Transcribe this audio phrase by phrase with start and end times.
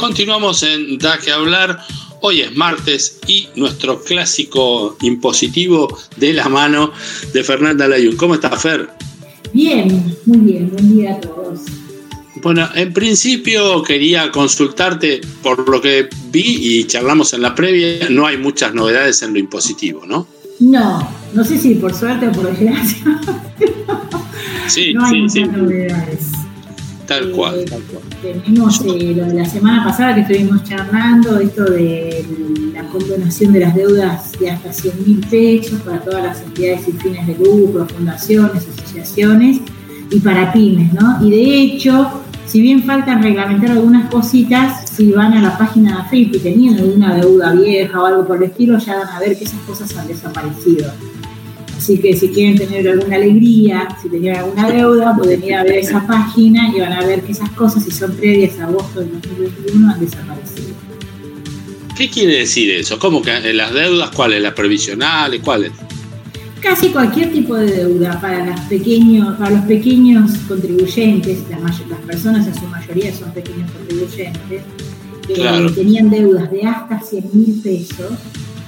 [0.00, 1.78] Continuamos en Da que hablar.
[2.22, 6.90] Hoy es martes y nuestro clásico impositivo de la mano
[7.34, 8.16] de Fernanda Layun.
[8.16, 8.88] ¿Cómo estás, Fer?
[9.52, 10.70] Bien, muy bien.
[10.70, 11.60] Buen día a todos.
[12.36, 18.08] Bueno, en principio quería consultarte por lo que vi y charlamos en la previa.
[18.08, 20.26] No hay muchas novedades en lo impositivo, ¿no?
[20.60, 23.04] No, no sé si por suerte o por desgracia.
[24.66, 25.60] Sí, no hay sí, muchas sí.
[25.62, 26.39] novedades.
[27.10, 27.64] Tal cual.
[28.22, 32.24] Tenemos eh, lo de la semana pasada que estuvimos charlando, esto de
[32.72, 36.96] la condonación de las deudas de hasta 100 mil pesos para todas las entidades sin
[37.00, 39.58] fines de lucro, fundaciones, asociaciones
[40.08, 41.18] y para pymes, ¿no?
[41.26, 46.02] Y de hecho, si bien faltan reglamentar algunas cositas, si van a la página de
[46.02, 49.36] AFIP y tenían alguna deuda vieja o algo por el estilo, ya van a ver
[49.36, 50.92] que esas cosas han desaparecido.
[51.80, 55.78] Así que si quieren tener alguna alegría, si tenían alguna deuda, pueden ir a ver
[55.78, 59.12] esa página y van a ver que esas cosas, si son previas a agosto del
[59.12, 60.68] 2021, han desaparecido.
[61.96, 62.98] ¿Qué quiere decir eso?
[62.98, 64.42] ¿Cómo que eh, las deudas cuáles?
[64.42, 65.40] ¿Las previsionales?
[65.42, 65.72] ¿Cuáles?
[66.60, 72.54] Casi cualquier tipo de deuda para, las pequeños, para los pequeños contribuyentes, las personas en
[72.56, 74.62] su mayoría son pequeños contribuyentes,
[75.26, 75.72] que Claro.
[75.72, 78.12] tenían deudas de hasta 100 mil pesos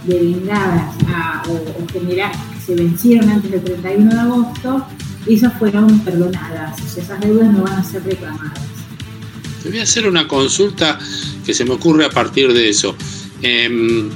[0.06, 2.32] devengadas a- o, o generar,
[2.64, 4.86] se vencieron antes del 31 de agosto,
[5.26, 8.58] esas fueron perdonadas, o esas deudas no van a ser reclamadas.
[9.62, 10.98] Te voy a hacer una consulta
[11.44, 12.96] que se me ocurre a partir de eso.
[13.42, 14.10] Em,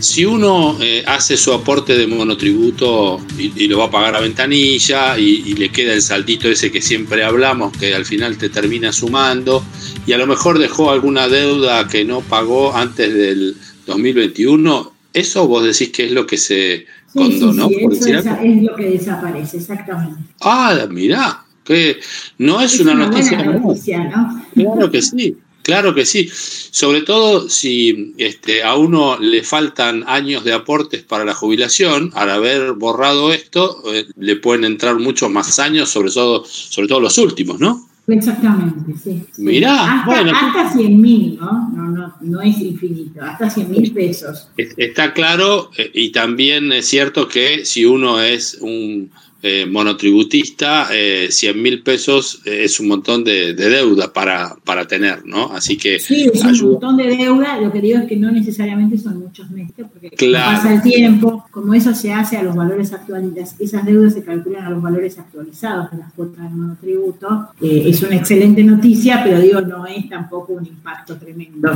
[0.00, 4.20] si uno eh, hace su aporte de monotributo y, y lo va a pagar a
[4.20, 8.48] ventanilla y, y le queda el saltito ese que siempre hablamos, que al final te
[8.48, 9.64] termina sumando,
[10.06, 13.56] y a lo mejor dejó alguna deuda que no pagó antes del
[13.86, 17.68] 2021, ¿eso vos decís que es lo que se Sí, condonó?
[17.68, 18.08] sí, sí, por eso
[18.42, 20.20] es lo que desaparece, exactamente.
[20.40, 21.98] Ah, mirá, que
[22.38, 23.66] no es, una, noticia buena menor.
[23.68, 24.44] noticia, ¿no?
[24.54, 26.28] Claro que sí, claro que sí.
[26.32, 32.30] Sobre todo si este, a uno le faltan años de aportes para la jubilación, al
[32.30, 37.16] haber borrado esto, eh, le pueden entrar muchos más años, sobre todo, sobre todo los
[37.16, 37.87] últimos, ¿no?
[38.08, 39.22] Exactamente, sí.
[39.38, 40.32] Mirá, hasta, bueno.
[40.34, 41.68] hasta 100 mil, ¿no?
[41.70, 44.48] No, no, no es infinito, hasta 100 mil pesos.
[44.56, 49.10] Es- Está claro eh, y también es cierto que si uno es un
[49.42, 54.86] eh, monotributista, eh, 100 mil pesos eh, es un montón de, de deuda para, para
[54.86, 55.52] tener, ¿no?
[55.52, 57.60] Así que Sí, es un montón de deuda.
[57.60, 60.56] Lo que digo es que no necesariamente son muchos meses, porque Claro.
[60.56, 64.24] pasa el tiempo, como eso se hace a los valores actuales, las- esas deudas se
[64.24, 67.48] calculan a los valores actualizados de las cuotas de monotributo.
[67.62, 71.70] Eh, es una excelente noticia, pero digo, no es tampoco un impacto tremendo.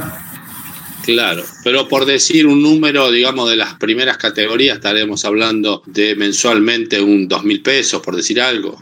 [1.04, 7.00] Claro, pero por decir un número, digamos, de las primeras categorías, estaremos hablando de mensualmente
[7.00, 8.80] un dos mil pesos, por decir algo.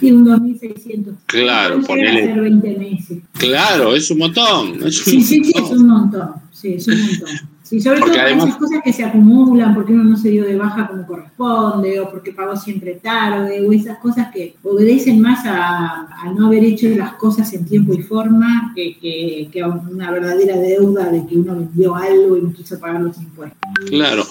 [0.00, 1.16] Sí, un 2.600.
[1.26, 2.26] Claro, ponele.
[2.26, 3.18] ser 20 meses.
[3.38, 4.86] Claro, es un montón.
[4.86, 6.30] Es un Sí, sí, sí, es un montón.
[6.52, 7.28] Sí, es un montón.
[7.72, 10.44] Sí, sobre Porque todo además- esas cosas que se acumulan, porque uno no se dio
[10.44, 15.46] de baja como corresponde, o porque pagó siempre tarde, o esas cosas que obedecen más
[15.46, 19.68] a, a no haber hecho las cosas en tiempo y forma que, que, que a
[19.68, 23.58] una verdadera deuda de que uno vendió algo y no quiso pagar los impuestos.
[23.88, 24.26] Claro.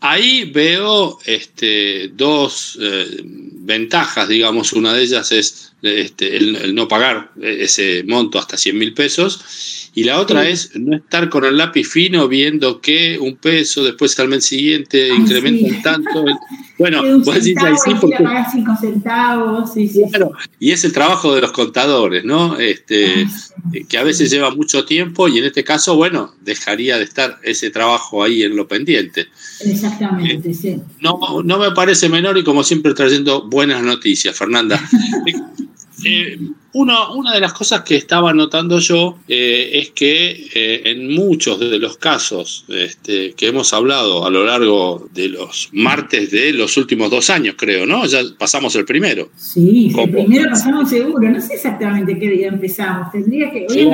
[0.00, 4.72] Ahí veo este, dos eh, ventajas, digamos.
[4.72, 9.83] Una de ellas es este, el, el no pagar ese monto hasta 100 mil pesos.
[9.96, 10.50] Y la otra Sí.
[10.50, 15.10] es no estar con el lápiz fino viendo que un peso, después al mes siguiente
[15.10, 15.82] Ay, incrementan sí.
[15.82, 16.24] tanto.
[16.76, 18.16] Bueno, vos decís ahí sí porque
[18.50, 20.02] cinco centavos, sí, sí.
[20.02, 20.10] sí.
[20.10, 22.58] Claro, y es el trabajo de los contadores, ¿no?
[22.58, 23.26] Este, Ay,
[23.72, 23.84] sí.
[23.84, 27.70] que a veces lleva mucho tiempo y en este caso, bueno, dejaría de estar ese
[27.70, 29.28] trabajo ahí en lo pendiente.
[29.60, 30.80] Exactamente, sí.
[31.00, 34.80] No, no me parece menor y como siempre trayendo buenas noticias, Fernanda.
[36.04, 36.38] Eh,
[36.74, 41.60] uno- una de las cosas que estaba notando yo eh, es que eh, en muchos
[41.60, 46.76] de los casos este, que hemos hablado a lo largo de los martes de los
[46.76, 48.04] últimos dos años, creo, ¿no?
[48.06, 49.30] Ya pasamos el primero.
[49.36, 50.04] Sí, ¿Cómo?
[50.06, 51.30] el primero pasamos seguro.
[51.30, 53.12] No sé exactamente qué día empezamos.
[53.12, 53.88] Tendría que voy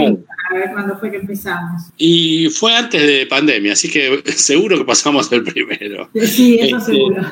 [0.51, 1.83] a ver cuándo fue que empezamos.
[1.99, 6.09] Y fue antes de pandemia, así que seguro que pasamos el primero.
[6.25, 7.23] Sí, eso Este, seguro.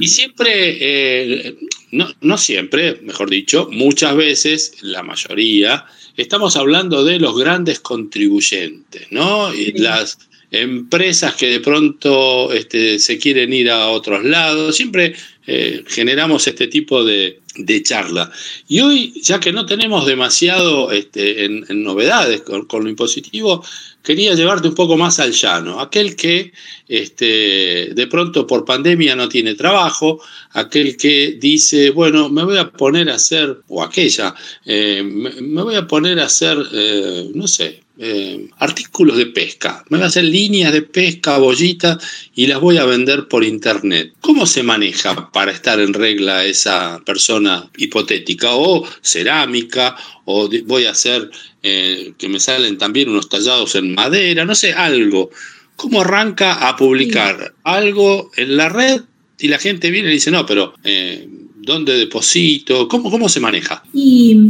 [0.00, 1.56] Y siempre,
[1.90, 5.84] no, no siempre, mejor dicho, muchas veces, la mayoría,
[6.16, 9.52] estamos hablando de los grandes contribuyentes, ¿no?
[9.54, 9.72] Y Sí.
[9.78, 10.18] las
[10.50, 15.14] empresas que de pronto este, se quieren ir a otros lados, siempre
[15.50, 18.30] eh, generamos este tipo de, de charla.
[18.68, 23.64] Y hoy, ya que no tenemos demasiado este, en, novedades con, lo impositivo,
[24.02, 25.80] quería llevarte un poco más al llano.
[25.80, 26.52] Aquel que
[26.86, 30.20] este, de pronto por pandemia no tiene trabajo,
[30.52, 34.34] aquel que dice, bueno, me voy a poner a hacer, o aquella,
[34.66, 39.84] eh, me, voy a poner a hacer, eh, no sé, eh, artículos de pesca.
[39.88, 41.98] Me voy a hacer líneas de pesca, bollitas
[42.34, 44.12] y las voy a vender por internet.
[44.20, 48.54] ¿Cómo se maneja para estar en regla esa persona hipotética?
[48.54, 49.96] O cerámica,
[50.26, 51.28] o voy a hacer
[51.62, 55.30] eh, que me salen también unos tallados en madera, no sé, algo.
[55.74, 59.02] ¿Cómo arranca a publicar algo en la red
[59.40, 61.28] y la gente viene y dice, no, pero eh,
[61.60, 62.88] ¿Dónde deposito?
[62.88, 63.82] ¿Cómo, ¿Cómo se maneja?
[63.92, 64.40] Y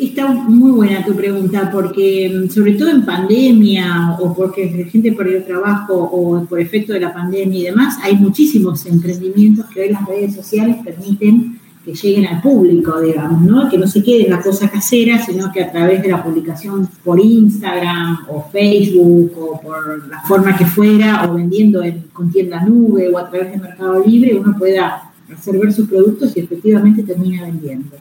[0.00, 5.12] está muy buena tu pregunta, porque mm, sobre todo en pandemia o porque la gente
[5.12, 9.90] perdió trabajo o por efecto de la pandemia y demás, hay muchísimos emprendimientos que hoy
[9.90, 13.68] las redes sociales permiten que lleguen al público, digamos, ¿no?
[13.68, 16.88] Que no se quede en la cosa casera, sino que a través de la publicación
[17.04, 22.64] por Instagram o Facebook o por la forma que fuera, o vendiendo en, con tienda
[22.64, 27.02] nube o a través de Mercado Libre, uno pueda hacer ver sus productos y efectivamente
[27.02, 27.96] termina vendiendo.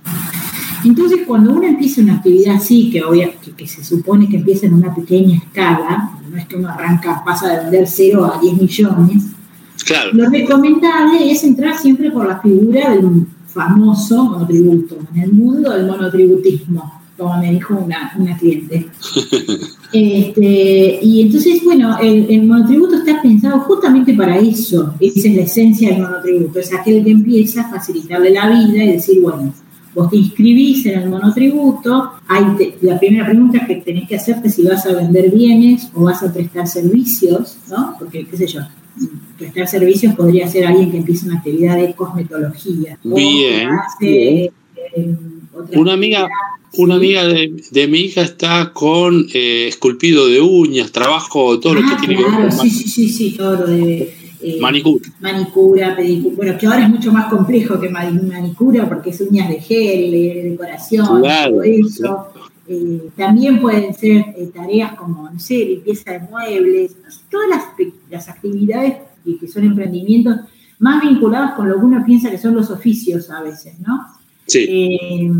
[0.84, 3.02] Entonces, cuando uno empieza una actividad así, que,
[3.56, 7.50] que, se supone que empieza en una pequeña escala, no es que uno arranca, pasa
[7.50, 9.24] de vender 0 a 10 millones,
[9.86, 10.12] claro.
[10.14, 15.88] lo recomendable es entrar siempre por la figura del famoso monotributo, en el mundo del
[15.88, 18.88] monotributismo como me dijo una, una cliente.
[19.94, 24.94] Este, y entonces, bueno, el, monotributo está pensado justamente para eso.
[25.00, 26.60] Esa es la esencia del monotributo.
[26.60, 29.54] Es aquel que empieza a facilitarle la vida y decir, bueno,
[29.94, 32.12] vos te inscribís en el monotributo.
[32.28, 32.44] Hay
[32.82, 36.22] la primera pregunta que tenés que hacerte es si vas a vender bienes o vas
[36.24, 37.96] a prestar servicios, ¿no?
[37.98, 38.62] Porque, qué sé yo,
[39.38, 43.00] prestar servicios podría ser alguien que empieza una actividad de cosmetología.
[43.02, 43.70] Bien.
[44.02, 44.52] Eh,
[45.74, 46.28] una amiga,
[46.78, 51.88] una amiga de, mi hija está con eh, esculpido de uñas, trabajo, todo lo que
[51.94, 55.06] ah, tiene que ver con sí, sí, sí, sí, todo lo de eh, manicura.
[55.20, 56.36] Manicura, pedicura.
[56.36, 60.50] Bueno, que ahora es mucho más complejo que manicura porque es uñas de gel, de
[60.52, 62.28] decoración, todo eso.
[62.68, 66.96] Eh, también pueden ser tareas como, no sé, limpieza de muebles,
[67.30, 67.64] todas las,
[68.10, 68.96] las actividades
[69.40, 70.40] que son emprendimientos
[70.80, 74.06] más vinculados con lo que uno piensa que son los oficios a veces, ¿no?
[74.48, 75.32] Sí.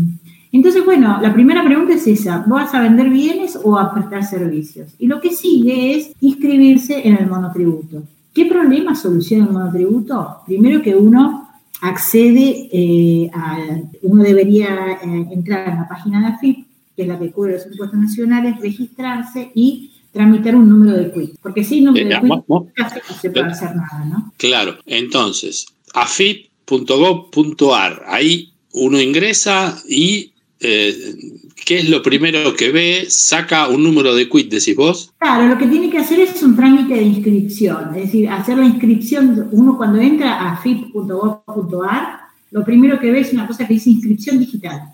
[0.52, 4.88] Entonces, bueno, la primera pregunta es esa, ¿vas a vender bienes o a prestar servicios?
[4.98, 8.04] Y lo que sigue es inscribirse en el monotributo.
[8.32, 10.38] ¿Qué problema soluciona el monotributo?
[10.46, 11.50] Primero que uno
[11.80, 13.58] accede eh, a,
[14.02, 16.66] uno debería eh, entrar en la página de AFIP,
[16.96, 21.34] que es la que cubre los impuestos nacionales, registrarse y tramitar un número de quit.
[21.42, 22.66] Porque sin número de quit no
[23.20, 24.32] se puede hacer nada, ¿no?
[24.38, 26.44] Claro, entonces, afip.gov.ar,
[28.06, 31.16] ahí uno ingresa y eh,
[31.64, 33.06] ¿qué es lo primero que ve?
[33.08, 35.12] ¿Saca un número de quit, decís vos?
[35.18, 38.66] Claro, lo que tiene que hacer es un trámite de inscripción, es decir, hacer la
[38.66, 42.20] inscripción, uno cuando entra a fip.gov.ar,
[42.50, 44.92] lo primero que ve es una cosa que dice inscripción digital.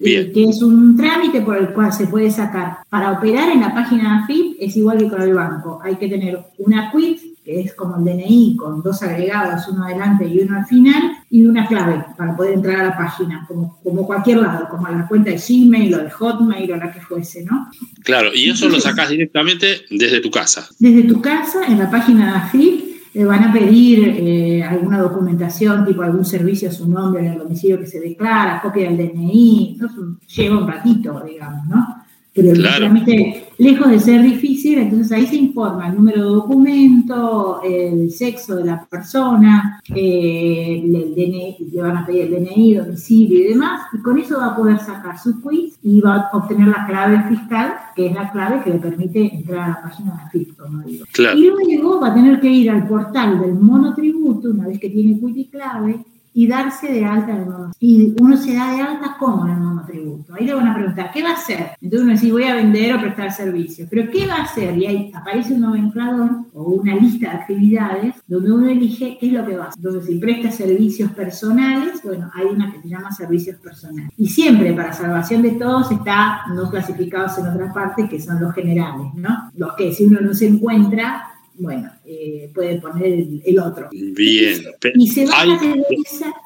[0.00, 2.78] Eh, que es un trámite por el cual se puede sacar.
[2.90, 5.80] Para operar en la página de FIP es igual que con el banco.
[5.82, 10.26] Hay que tener una quit que es como el DNI, con dos agregados, uno adelante
[10.26, 14.06] y uno al final, y una clave para poder entrar a la página, como, como
[14.06, 17.44] cualquier lado, como a la cuenta de Gmail o de Hotmail o la que fuese,
[17.44, 17.68] ¿no?
[18.04, 20.68] Claro, y eso lo sacas directamente desde tu casa.
[20.78, 22.84] Desde tu casa, en la página de AFIP,
[23.14, 27.80] le van a pedir eh, alguna documentación, tipo algún servicio a su nombre el domicilio
[27.80, 32.04] que se declara, copia del DNI, entonces lleva un ratito, digamos, ¿no?
[32.34, 38.10] pero realmente lejos de ser difícil, entonces ahí se informa el número de documento, el
[38.10, 43.48] sexo de la persona, eh, el DNI, le van a pedir el DNI, domicilio y
[43.48, 46.86] demás, y con eso va a poder sacar su quiz y va a obtener la
[46.86, 50.56] clave fiscal, que es la clave que le permite entrar a la página de FIP,
[50.56, 51.04] como digo.
[51.36, 55.18] Y luego va a tener que ir al portal del monotributo, una vez que tiene
[55.18, 57.76] quiz y clave, y darse de alta el monotributo.
[57.78, 60.34] Y uno se da de alta como en el monotributo.
[60.34, 61.70] Ahí le van a preguntar, ¿qué va a hacer?
[61.80, 63.88] Entonces uno dice, voy a vender o prestar servicios.
[63.88, 64.76] Pero ¿qué va a hacer?
[64.76, 69.32] Y ahí aparece un nomenclador o una lista de actividades donde uno elige qué es
[69.32, 69.78] lo que va a hacer.
[69.78, 74.10] Entonces, si presta servicios personales, bueno, hay una que se llama servicios personales.
[74.16, 78.52] Y siempre, para salvación de todos, está no clasificados en otra parte, que son los
[78.52, 79.50] generales, ¿no?
[79.54, 83.88] Los que si uno no se encuentra, bueno, eh, puede poner el, otro.
[83.92, 84.62] Bien.
[84.94, 85.58] Y se va a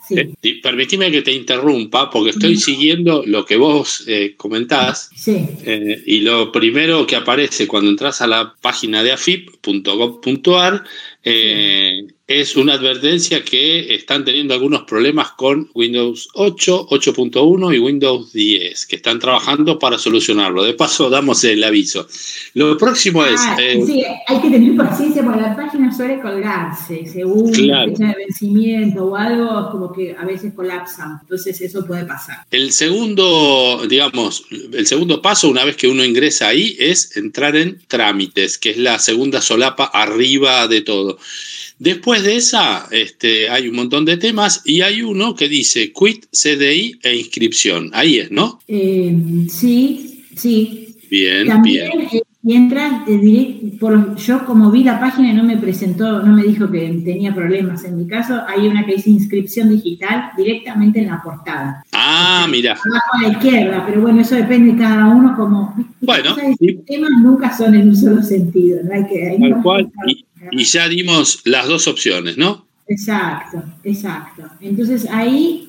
[0.07, 0.61] sí.
[0.62, 5.11] Permitime que te interrumpa, porque estoy siguiendo lo que vos eh, comentás.
[5.17, 5.47] Sí.
[5.65, 10.85] Eh, y lo primero que aparece cuando entras a la página de afip.gov.ar
[11.31, 18.33] Eh, es una advertencia que están teniendo algunos problemas con Windows 8, 8.1 y Windows
[18.33, 20.62] 10, que están trabajando para solucionarlo.
[20.62, 22.07] De paso, damos el aviso.
[22.55, 23.41] Lo próximo es...
[23.41, 28.14] Ah, sí, hay que tener paciencia porque la página suele colgarse según la fecha de
[28.14, 31.19] vencimiento o algo, como que a veces colapsan.
[31.23, 32.38] Entonces eso puede pasar.
[32.50, 37.81] El segundo, digamos, el segundo paso, una vez que uno ingresa ahí, es entrar en
[37.87, 41.19] trámites, que es la segunda solapa arriba de todo.
[41.78, 46.26] Después de esa, este, hay un montón de temas y hay uno que dice quit,
[46.33, 47.90] CDI e inscripción.
[47.95, 48.61] Ahí es, ¿no?
[48.67, 49.17] Eh,
[49.49, 50.97] sí, sí.
[51.09, 52.09] Bien, También, bien.
[52.12, 56.33] Eh, y entras eh, por, yo como vi la página y no me presentó, no
[56.37, 57.85] me dijo que tenía problemas.
[57.85, 61.83] En mi caso, hay una que dice inscripción digital directamente en la portada.
[61.92, 62.73] Ah, mira.
[62.73, 65.75] Abajo a la izquierda, pero bueno, eso depende de cada uno como.
[66.00, 66.37] Bueno.
[66.61, 68.95] Los temas nunca son en un solo sentido, ¿no?
[68.95, 69.90] Hay que, Tal cual.
[70.52, 72.66] Y ya dimos las dos opciones, ¿no?
[72.87, 74.45] Exacto, exacto.
[74.61, 75.68] Entonces ahí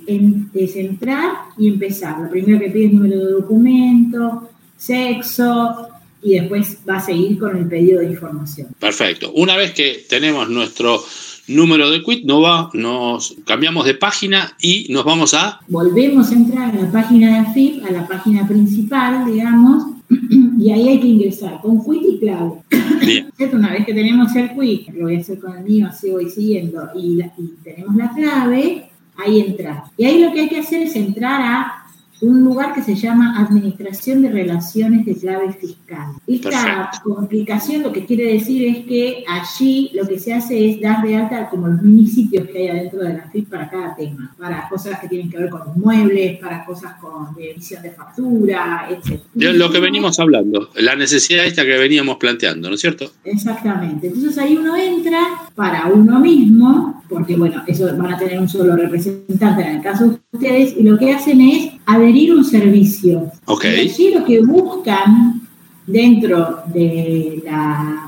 [0.53, 2.19] es entrar y empezar.
[2.19, 5.89] Lo primero que pide es número de documento, sexo,
[6.21, 8.67] y después va a seguir con el pedido de información.
[8.79, 9.31] Perfecto.
[9.33, 11.03] Una vez que tenemos nuestro
[11.47, 15.59] número de quit, no va, nos cambiamos de página y nos vamos a...
[15.67, 19.83] Volvemos a entrar a la página de AFIP, a la página principal, digamos,
[20.59, 22.51] y ahí hay que ingresar con quit y clave.
[23.53, 26.29] Una vez que tenemos el quit, lo voy a hacer con el mío, así voy
[26.29, 29.85] siguiendo, y, y tenemos la clave, ahí entra.
[29.97, 31.78] Y ahí lo que hay que hacer es entrar a
[32.21, 36.13] un lugar que se llama Administración de Relaciones de Clave Fiscal.
[36.27, 41.03] Esta complicación lo que quiere decir es que allí lo que se hace es dar
[41.05, 44.67] de alta como los municipios que hay adentro de la FIP para cada tema, para
[44.67, 49.21] cosas que tienen que ver con inmuebles, para cosas con de emisión de factura, etc.
[49.33, 53.11] lo que venimos hablando, la necesidad esta que veníamos planteando, ¿no es cierto?
[53.23, 54.07] Exactamente.
[54.07, 55.19] Entonces ahí uno entra
[55.55, 60.09] para uno mismo, porque bueno, eso van a tener un solo representante en el caso
[60.09, 63.31] de ustedes, y lo que hacen es adherir un servicio.
[63.45, 63.65] Ok.
[63.97, 65.41] Y lo que buscan
[65.85, 68.05] dentro de la,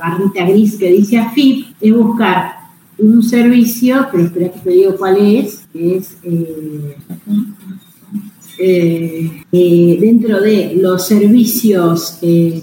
[0.00, 2.54] barrita gris que dice AFIP es buscar
[2.98, 6.96] un servicio, pero espera que te digo cuál es, que es eh,
[8.58, 12.62] eh, eh, dentro de los servicios, ay,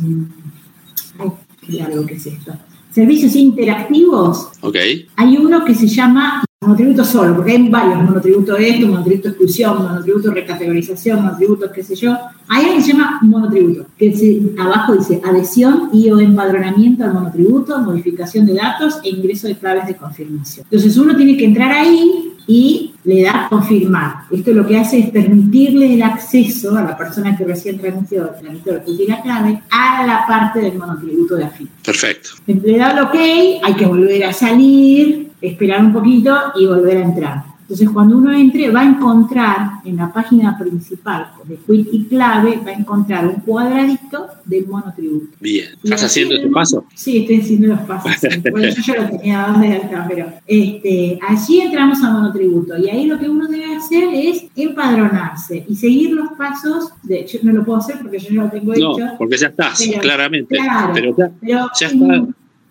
[1.61, 2.53] qué largo que es esto,
[2.93, 5.07] servicios interactivos, okay.
[5.15, 10.31] hay uno que se llama monotributo solo, porque hay varios, monotributo esto, monotributo exclusión, monotributo
[10.31, 12.15] recategorización, monotributo qué sé yo.
[12.47, 17.79] Hay algo que se llama monotributo, que abajo dice adhesión y o empadronamiento al monotributo,
[17.79, 20.65] modificación de datos e ingreso de claves de confirmación.
[20.69, 24.23] Entonces uno tiene que entrar ahí y le da confirmar.
[24.29, 28.71] Esto lo que hace es permitirle el acceso a la persona que recién tramitó, tramitó
[29.07, 31.67] la clave a la parte del monotributo de AFI.
[31.83, 32.29] Perfecto.
[32.45, 37.01] Le da el ok, hay que volver a salir, esperar un poquito y volver a
[37.01, 37.48] entrar.
[37.69, 42.59] Entonces, cuando uno entre, va a encontrar en la página principal de Quit y Clave,
[42.65, 45.37] va a encontrar un cuadradito del monotributo.
[45.39, 46.83] Bien, ¿estás haciendo este paso?
[46.95, 48.11] Sí, estoy haciendo los pasos.
[48.49, 52.89] Bueno, yo ya lo tenía dado de alta, pero este, allí entramos a monotributo y
[52.89, 56.89] ahí lo que uno debe hacer es empadronarse y seguir los pasos.
[57.03, 59.05] De hecho, no lo puedo hacer porque yo ya lo tengo no, hecho.
[59.19, 60.57] porque ya estás, claramente.
[60.91, 62.25] pero ya, pero ya está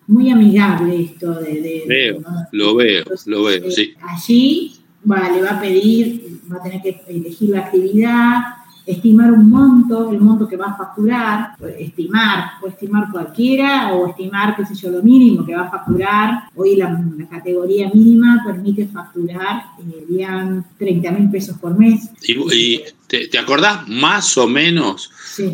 [0.07, 1.83] muy amigable esto de...
[1.87, 2.19] veo,
[2.51, 3.93] lo veo, lo veo, eh, sí.
[4.01, 9.49] Allí va, le va a pedir, va a tener que elegir la actividad, estimar un
[9.49, 14.75] monto, el monto que va a facturar, estimar, o estimar cualquiera, o estimar, qué sé
[14.75, 16.43] yo, lo mínimo que va a facturar.
[16.55, 22.09] Hoy la, categoría mínima permite facturar, eh, 30 mil pesos por mes.
[22.23, 25.11] ¿Y, te, acordás más o menos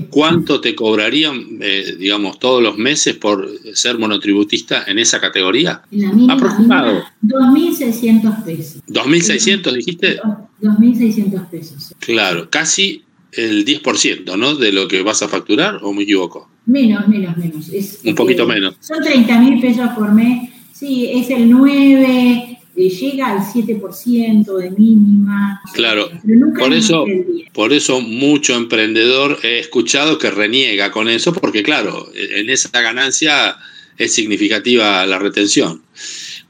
[0.09, 5.81] cuánto te cobrarían, eh, digamos, todos los meses por ser monotributista en esa categoría?
[5.91, 7.03] En la mínima, Aproximado.
[7.23, 8.81] 2.600 pesos.
[8.87, 10.19] ¿2.600 dijiste?
[10.61, 11.93] 2.600 pesos.
[11.99, 14.55] Claro, casi el 10%, ¿no?
[14.55, 16.49] De lo que vas a facturar, ¿o me equivoco?
[16.65, 17.69] Menos, menos, menos.
[17.69, 18.75] Es, Un poquito menos.
[18.79, 20.49] Son 30 mil pesos por mes.
[20.73, 25.61] Sí, es el 9, eh, llega al 7% de mínima.
[25.73, 26.09] Claro,
[26.57, 27.05] por eso,
[27.53, 33.57] por eso mucho emprendedor he escuchado que reniega con eso, porque claro, en esa ganancia
[33.97, 35.81] es significativa la retención.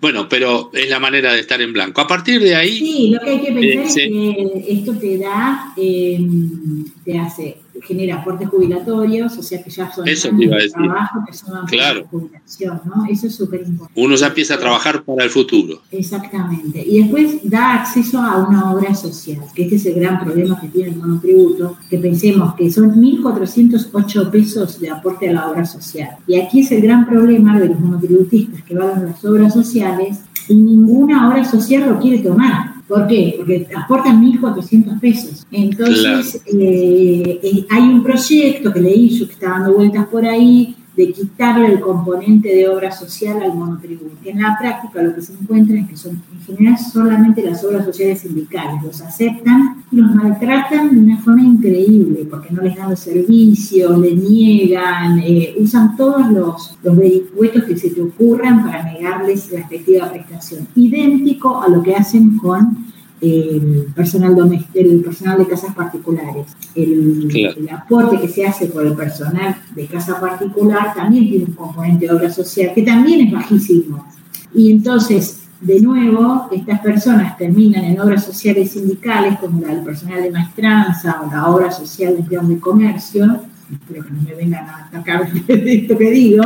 [0.02, 2.02] Bueno, pero es la manera de estar en blanco.
[2.02, 2.78] A partir de ahí...
[2.78, 8.16] Sí, lo que hay que pensar es que esto te da, em, te hace genera
[8.22, 10.78] aportes jubilatorios, o sea que ya son Eso años te iba a de decir.
[10.84, 12.00] trabajo que son Claro.
[12.02, 13.06] de jubilación, ¿no?
[13.10, 14.02] Eso es súper importante.
[14.02, 15.82] Uno ya empieza a trabajar para el futuro.
[15.92, 16.84] Exactamente.
[16.86, 20.68] Y después da acceso a una obra social, que este es el gran problema que
[20.70, 26.10] tiene el monotributo, que pensemos que son 1.408 pesos de aporte a la obra social.
[26.28, 30.20] Y aquí es el gran problema de los monotributistas que van a las obras sociales
[30.48, 32.75] y ninguna obra social lo quiere tomar.
[32.88, 33.34] ¿Por qué?
[33.38, 35.48] Porque aportan 1.400 pesos.
[35.52, 40.76] Entonces, eh, eh, hay un proyecto que leí yo que está dando vueltas por ahí
[40.96, 44.16] de quitarle el componente de obra social al monotributo.
[44.24, 47.86] En la práctica lo que se encuentra es que son en general solamente las obras
[47.86, 52.90] sociales sindicales, los aceptan y los maltratan de una forma increíble, porque no les dan
[52.90, 58.84] los servicios, les niegan, eh, usan todos los, los vericuetos que se te ocurran para
[58.84, 62.86] negarles la efectiva prestación, idéntico a lo que hacen con
[63.22, 66.48] el personal doméstico, el personal de casas particulares.
[66.76, 67.56] El, Claro.
[67.58, 72.06] el aporte que se hace por el personal de casa particular también tiene un componente
[72.08, 74.06] de obra social que también es bajísimo.
[74.54, 80.22] Y entonces, de nuevo, estas personas terminan en obras sociales sindicales como la del personal
[80.22, 83.42] de maestranza o la obra social de empleados de comercio.
[83.72, 86.44] Espero que no me vengan a atacar de esto que digo.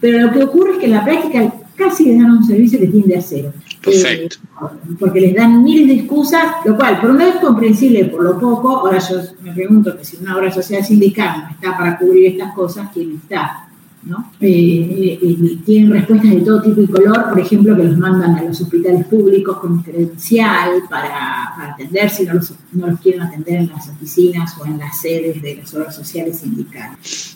[0.00, 2.88] Pero lo que ocurre es que en la práctica casi les dan un servicio que
[2.88, 3.52] tiende a cero.
[3.82, 4.36] Perfecto.
[4.36, 8.24] Eh, porque les dan miles de excusas, lo cual por un lado es comprensible por
[8.24, 8.80] lo poco.
[8.80, 12.52] Ahora yo me pregunto que si una obra social sindical no está para cubrir estas
[12.54, 13.64] cosas, ¿quién está?
[14.02, 14.32] ¿no?
[14.40, 18.42] Eh, eh, tienen respuestas de todo tipo y color, por ejemplo, que los mandan a
[18.42, 23.56] los hospitales públicos con credencial para, para atender si no los, no los quieren atender
[23.56, 27.32] en las oficinas o en las sedes de las obras sociales sindicales.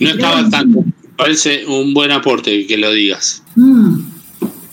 [0.00, 0.84] No estaba tanto.
[1.22, 3.44] Parece un buen aporte que lo digas.
[3.54, 4.00] Mm,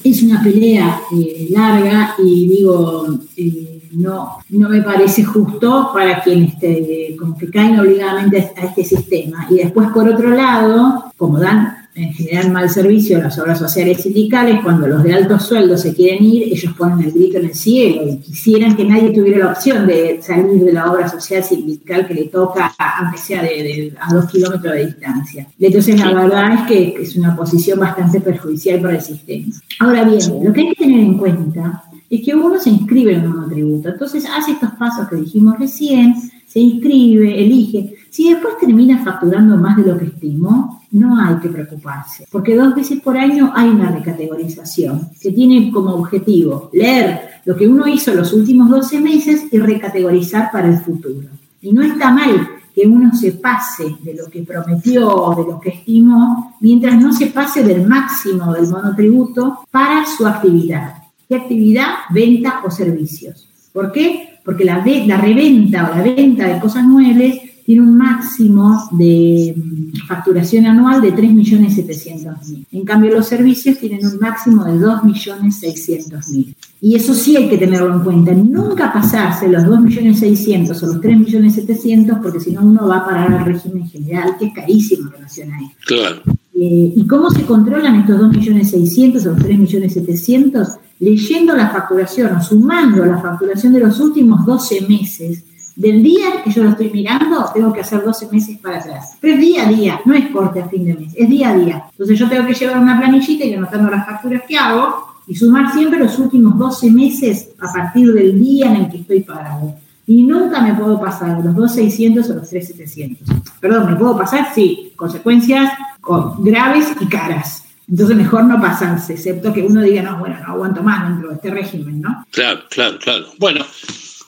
[0.04, 6.56] es una pelea eh, larga y digo, eh, no, no me parece justo para quienes
[6.56, 9.46] este, como que caen obligadamente a este sistema.
[9.52, 14.02] Y después, por otro lado, como dan en general mal servicio a las obras sociales
[14.02, 17.54] sindicales, cuando los de altos sueldos se quieren ir, ellos ponen el grito en el
[17.56, 22.08] cielo y quisieran que nadie tuviera la opción de salir de la obra social sindical
[22.08, 25.48] que le toca, aunque sea de, de- a dos kilómetros de distancia.
[25.60, 29.48] Entonces, la verdad es que es una posición bastante perjudicial para el sistema.
[29.80, 33.26] Ahora bien, lo que hay que tener en cuenta es que uno se inscribe en
[33.28, 36.16] un monotributo, entonces hace estos pasos que dijimos recién,
[36.50, 37.96] se inscribe, elige.
[38.10, 42.74] Si después termina facturando más de lo que estimó, no hay que preocuparse, porque dos
[42.74, 48.14] veces por año hay una recategorización que tiene como objetivo leer lo que uno hizo
[48.16, 51.28] los últimos 12 meses y recategorizar para el futuro.
[51.62, 55.70] Y no está mal que uno se pase de lo que prometió, de lo que
[55.70, 60.96] estimó, mientras no se pase del máximo del monotributo para su actividad.
[61.28, 61.90] ¿Qué actividad?
[62.10, 63.48] Venta o servicios.
[63.72, 64.29] ¿Por qué?
[64.50, 69.54] Porque la, ve- la reventa o la venta de cosas muebles tiene un máximo de
[69.56, 72.66] mm, facturación anual de 3.700.000.
[72.72, 76.56] En cambio, los servicios tienen un máximo de 2.600.000.
[76.82, 78.32] Y eso sí hay que tenerlo en cuenta.
[78.32, 83.46] Nunca pasarse los 2.600.000 o los 3.700.000 porque si no uno va a parar al
[83.46, 85.76] régimen general, que es carísimo en relación a esto.
[85.86, 86.22] Claro.
[86.56, 90.78] Eh, ¿Y cómo se controlan estos 2.600.000 o los 3.700.000?
[91.00, 95.44] Leyendo la facturación o sumando la facturación de los últimos 12 meses.
[95.76, 99.16] Del día que yo lo estoy mirando, tengo que hacer 12 meses para atrás.
[99.22, 101.56] Pero es día a día, no es corte a fin de mes, es día a
[101.58, 101.84] día.
[101.92, 104.94] Entonces yo tengo que llevar una planillita y anotando las facturas que hago
[105.26, 109.22] y sumar siempre los últimos 12 meses a partir del día en el que estoy
[109.22, 109.74] pagado.
[110.06, 113.18] Y nunca me puedo pasar de los 2.600 o los 3.700.
[113.62, 114.48] Perdón, ¿me puedo pasar?
[114.54, 114.92] Sí.
[114.98, 117.64] Consecuencias con- graves y caras.
[117.90, 121.36] Entonces mejor no pasarse, excepto que uno diga, no, bueno, no aguanto más dentro de
[121.36, 122.26] este régimen, ¿no?
[122.32, 123.26] Claro, claro, claro.
[123.40, 123.66] Bueno,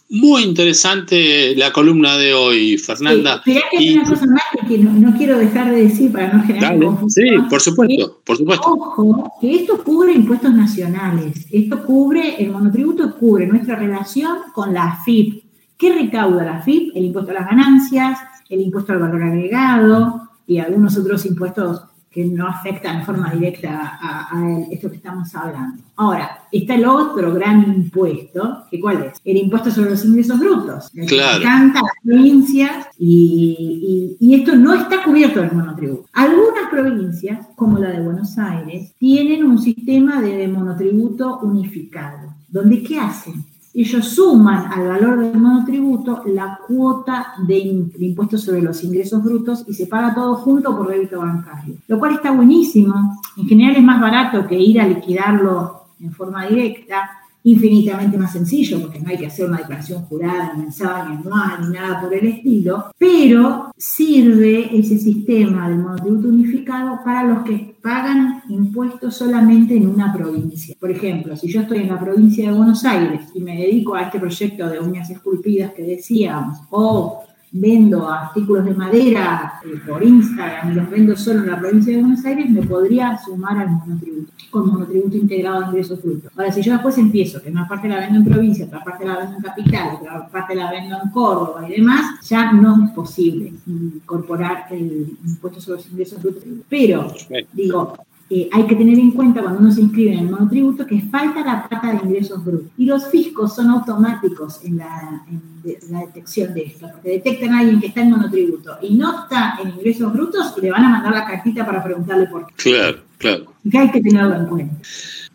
[0.09, 3.41] muy interesante la columna de hoy, Fernanda.
[3.45, 6.33] Sí, que hay Y- una cosa más que no, no quiero dejar de decir para
[6.33, 7.49] no generar Dale, sí, confusión.
[7.49, 8.67] por supuesto, por supuesto.
[8.73, 11.45] Ojo, que esto cubre impuestos nacionales.
[11.51, 15.43] Esto cubre, el monotributo cubre nuestra relación con la AFIP.
[15.77, 16.95] ¿Qué recauda la AFIP?
[16.95, 18.17] El impuesto a las ganancias,
[18.49, 23.97] el impuesto al valor agregado y algunos otros impuestos que no afectan de forma directa
[24.01, 25.81] a, a esto que estamos hablando.
[25.95, 29.21] Ahora, está el otro gran impuesto, que ¿cuál es?
[29.23, 30.89] El impuesto sobre los ingresos brutos.
[30.89, 31.39] Que Claro.
[31.41, 36.05] encanta las provincias y, y- y esto no está cubierto en el monotributo.
[36.13, 42.99] Algunas provincias, como la de Buenos Aires, tienen un sistema de monotributo unificado, donde ¿qué
[42.99, 43.45] hacen?
[43.73, 49.23] Ellos suman al valor del monotributo la cuota de, in- de impuesto sobre los ingresos
[49.23, 53.17] brutos y se paga todo junto por débito bancario, lo cual está buenísimo.
[53.37, 57.09] En general es más barato que ir a liquidarlo en forma directa
[57.43, 62.01] infinitamente más sencillo, porque no hay que hacer una declaración jurada, ni anual, ni nada
[62.01, 69.15] por el estilo, pero sirve ese sistema del monotributo unificado para los que pagan impuestos
[69.15, 70.75] solamente en una provincia.
[70.79, 74.03] Por ejemplo, si yo estoy en la provincia de Buenos Aires y me dedico a
[74.03, 80.71] este proyecto de uñas esculpidas que decíamos, o vendo artículos de madera eh, por Instagram
[80.71, 84.31] y los vendo solo en la provincia de Buenos Aires, me podría sumar al monotributo,
[84.49, 86.31] con monotributo integrado de ingresos brutos.
[86.35, 89.17] Ahora, si yo después empiezo, que una parte la vendo en provincia, otra parte la
[89.17, 93.53] vendo en capital, otra parte la vendo en Córdoba y demás, ya no es posible
[93.67, 96.43] incorporar el impuesto sobre los ingresos brutos.
[96.69, 97.13] Pero,
[97.53, 97.95] digo,
[98.33, 101.43] eh, hay que tener en cuenta cuando uno se inscribe en el monotributo que falta
[101.43, 102.71] la plata de ingresos brutos.
[102.77, 105.25] Y los fiscos son automáticos en la,
[105.61, 109.71] detección de esto, porque detectan a alguien que está en monotributo y no está en
[109.71, 112.53] ingresos brutos y le van a mandar la cartita para preguntarle por qué.
[112.55, 113.53] Claro, claro.
[113.65, 114.75] Y que hay que tenerlo en cuenta.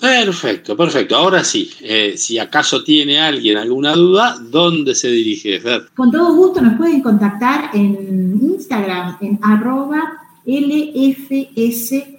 [0.00, 1.16] Perfecto, perfecto.
[1.16, 5.60] Ahora sí, eh, si acaso tiene alguien alguna duda, ¿dónde se dirige,
[5.94, 12.15] Con todo gusto nos pueden contactar en Instagram, en arroba LFS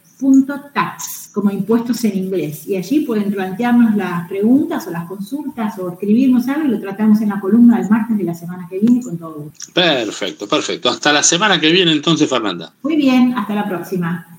[0.73, 2.67] tax, como impuestos en inglés.
[2.67, 7.21] Y allí pueden plantearnos las preguntas o las consultas o escribirnos algo y lo tratamos
[7.21, 9.71] en la columna del martes de la semana que viene con todo gusto.
[9.73, 10.89] Perfecto, perfecto.
[10.89, 12.73] Hasta la semana que viene entonces, Fernanda.
[12.83, 14.36] Muy bien, hasta la próxima.